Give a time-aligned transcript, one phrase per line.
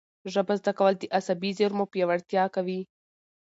[0.33, 2.81] ژبه زده کول د عصبي زېرمو پیاوړتیا کوي.